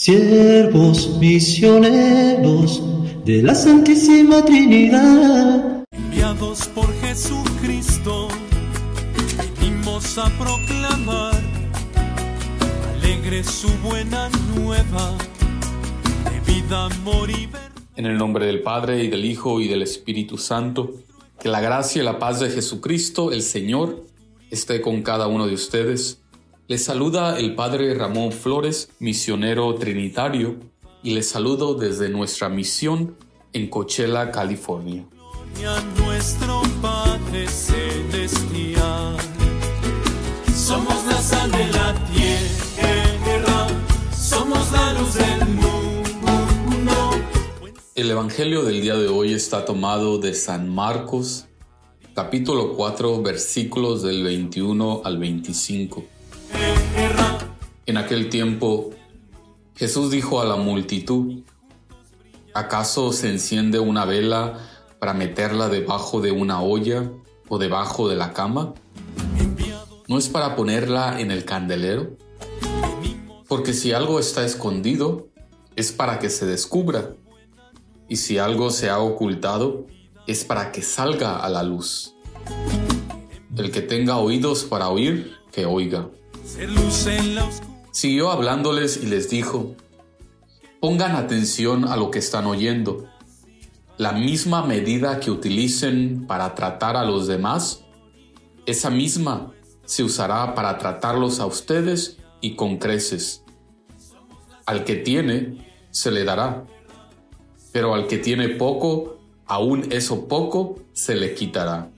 [0.00, 2.82] siervos misioneros
[3.26, 5.84] de la Santísima Trinidad.
[5.90, 8.28] Enviados por Jesucristo,
[9.60, 11.38] venimos a proclamar
[12.94, 15.18] alegre su buena nueva
[16.30, 17.70] de vida, amor y verdad.
[17.94, 20.94] En el nombre del Padre y del Hijo y del Espíritu Santo,
[21.38, 24.02] que la gracia y la paz de Jesucristo, el Señor,
[24.50, 26.20] esté con cada uno de ustedes
[26.70, 30.54] les saluda el Padre Ramón Flores, misionero trinitario,
[31.02, 33.16] y les saludo desde nuestra misión
[33.52, 35.04] en Coachella, California.
[35.96, 39.16] Nuestro Padre Celestial,
[40.54, 43.66] somos la sal de la tierra,
[44.16, 47.10] somos la luz del mundo.
[47.96, 51.46] El Evangelio del día de hoy está tomado de San Marcos,
[52.14, 56.19] capítulo 4, versículos del 21 al 25.
[57.86, 58.90] En aquel tiempo
[59.74, 61.42] Jesús dijo a la multitud,
[62.54, 64.58] ¿acaso se enciende una vela
[64.98, 67.10] para meterla debajo de una olla
[67.48, 68.74] o debajo de la cama?
[70.06, 72.16] ¿No es para ponerla en el candelero?
[73.48, 75.28] Porque si algo está escondido,
[75.76, 77.14] es para que se descubra.
[78.08, 79.86] Y si algo se ha ocultado,
[80.26, 82.14] es para que salga a la luz.
[83.56, 86.08] El que tenga oídos para oír, que oiga.
[87.92, 89.74] Siguió hablándoles y les dijo,
[90.80, 93.06] pongan atención a lo que están oyendo.
[93.98, 97.84] La misma medida que utilicen para tratar a los demás,
[98.64, 99.52] esa misma
[99.84, 103.42] se usará para tratarlos a ustedes y con creces.
[104.64, 106.64] Al que tiene, se le dará,
[107.72, 111.90] pero al que tiene poco, aún eso poco se le quitará.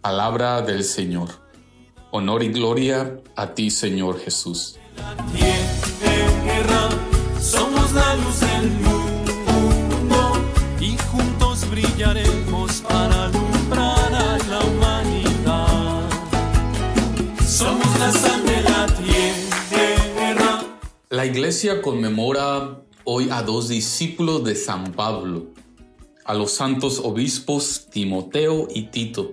[0.00, 1.47] Palabra del Señor.
[2.10, 4.78] Honor y gloria a ti, Señor Jesús.
[7.40, 10.42] somos la luz del mundo
[10.80, 16.08] y juntos brillaremos para alumbrar a la humanidad.
[17.46, 20.64] Somos la sal de la tierra.
[21.10, 25.48] La iglesia conmemora hoy a dos discípulos de San Pablo,
[26.24, 29.32] a los santos obispos Timoteo y Tito.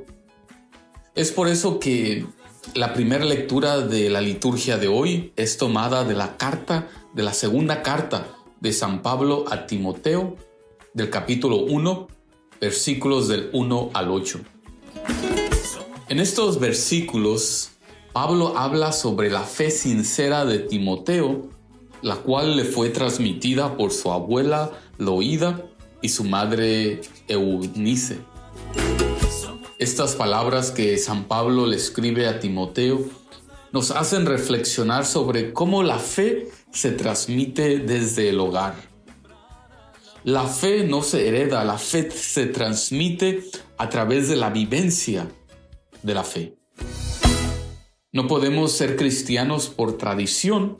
[1.15, 2.25] Es por eso que
[2.73, 7.33] la primera lectura de la liturgia de hoy es tomada de la carta, de la
[7.33, 8.27] segunda carta
[8.59, 10.35] de San Pablo a Timoteo,
[10.93, 12.07] del capítulo 1,
[12.59, 14.39] versículos del 1 al 8.
[16.09, 17.71] En estos versículos,
[18.13, 21.49] Pablo habla sobre la fe sincera de Timoteo,
[22.01, 25.61] la cual le fue transmitida por su abuela Loída
[26.01, 28.19] y su madre Eunice.
[29.77, 33.05] Estas palabras que San Pablo le escribe a Timoteo
[33.73, 38.75] nos hacen reflexionar sobre cómo la fe se transmite desde el hogar.
[40.23, 43.43] La fe no se hereda, la fe se transmite
[43.77, 45.27] a través de la vivencia
[46.03, 46.55] de la fe.
[48.13, 50.77] No podemos ser cristianos por tradición,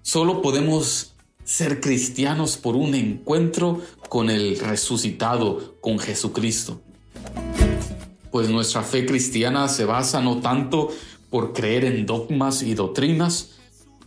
[0.00, 6.83] solo podemos ser cristianos por un encuentro con el resucitado, con Jesucristo
[8.34, 10.88] pues nuestra fe cristiana se basa no tanto
[11.30, 13.50] por creer en dogmas y doctrinas,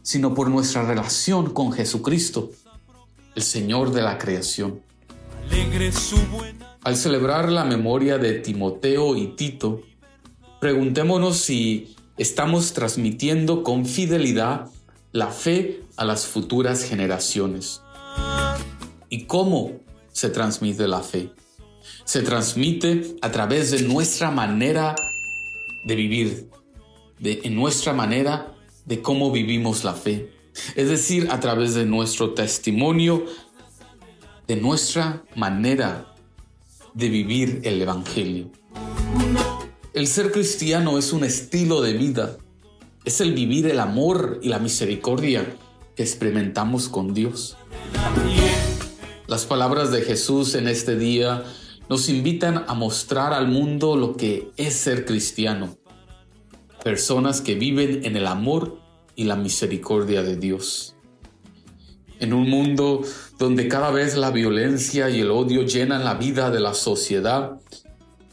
[0.01, 2.51] sino por nuestra relación con Jesucristo,
[3.35, 4.81] el Señor de la creación.
[6.83, 9.83] Al celebrar la memoria de Timoteo y Tito,
[10.59, 14.69] preguntémonos si estamos transmitiendo con fidelidad
[15.13, 17.81] la fe a las futuras generaciones.
[19.07, 19.71] ¿Y cómo
[20.11, 21.31] se transmite la fe?
[22.06, 24.96] Se transmite a través de nuestra manera
[25.84, 26.50] de vivir,
[27.20, 28.53] de en nuestra manera
[28.86, 30.31] de cómo vivimos la fe.
[30.75, 33.25] Es decir, a través de nuestro testimonio,
[34.48, 36.16] de nuestra manera
[36.94, 38.50] de vivir el Evangelio.
[39.94, 42.38] El ser cristiano es un estilo de vida,
[43.06, 45.46] es el vivir el amor y la misericordia
[45.96, 47.57] que experimentamos con Dios.
[49.28, 51.44] Las palabras de Jesús en este día
[51.89, 55.78] nos invitan a mostrar al mundo lo que es ser cristiano.
[56.84, 58.80] Personas que viven en el amor
[59.16, 60.95] y la misericordia de Dios.
[62.19, 63.01] En un mundo
[63.38, 67.60] donde cada vez la violencia y el odio llenan la vida de la sociedad,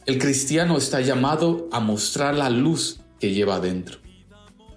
[0.07, 3.99] el cristiano está llamado a mostrar la luz que lleva dentro.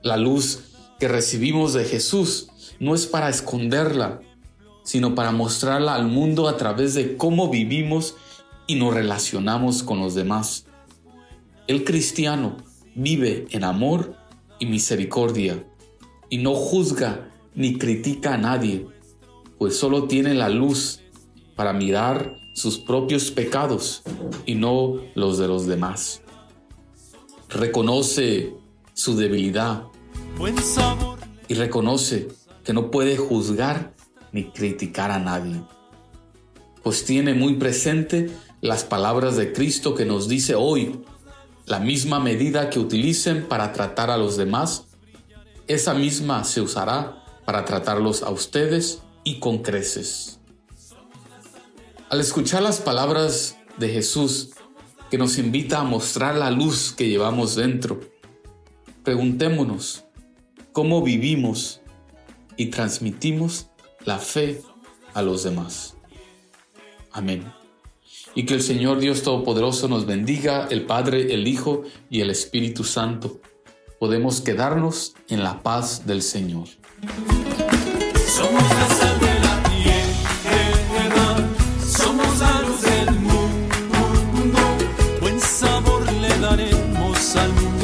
[0.03, 0.59] La luz
[0.99, 2.49] que recibimos de Jesús
[2.79, 4.21] no es para esconderla,
[4.83, 8.15] sino para mostrarla al mundo a través de cómo vivimos
[8.67, 10.65] y nos relacionamos con los demás.
[11.67, 12.57] El cristiano
[12.95, 14.15] vive en amor
[14.59, 15.65] y misericordia
[16.29, 18.85] y no juzga ni critica a nadie,
[19.57, 21.01] pues solo tiene la luz
[21.55, 24.03] para mirar sus propios pecados
[24.45, 26.21] y no los de los demás.
[27.49, 28.53] Reconoce
[28.93, 29.83] su debilidad
[31.47, 32.27] y reconoce
[32.63, 33.93] que no puede juzgar
[34.31, 35.61] ni criticar a nadie,
[36.83, 38.29] pues tiene muy presente
[38.67, 41.01] las palabras de Cristo que nos dice hoy,
[41.65, 44.85] la misma medida que utilicen para tratar a los demás,
[45.67, 50.39] esa misma se usará para tratarlos a ustedes y con creces.
[52.09, 54.51] Al escuchar las palabras de Jesús
[55.09, 57.99] que nos invita a mostrar la luz que llevamos dentro,
[59.03, 60.03] preguntémonos
[60.73, 61.81] cómo vivimos
[62.57, 63.67] y transmitimos
[64.05, 64.61] la fe
[65.13, 65.95] a los demás.
[67.11, 67.56] Amén
[68.37, 72.83] y que el Señor Dios Todopoderoso nos bendiga, el Padre, el Hijo y el Espíritu
[72.83, 73.41] Santo.
[73.99, 76.67] Podemos quedarnos en la paz del Señor.
[78.27, 81.35] Somos la sal de la tierra,
[81.83, 84.59] somos la luz del mundo,
[85.19, 87.76] buen sabor le daremos al mundo.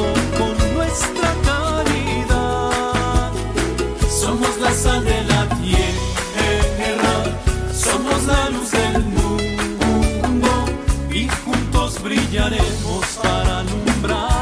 [11.92, 14.33] brillaremos para alumbrar.